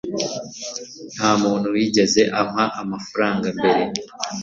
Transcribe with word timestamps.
nta 1.15 1.31
muntu 1.43 1.67
wigeze 1.75 2.21
ampa 2.39 2.63
amafaranga 2.81 3.47
mbere 3.57 3.83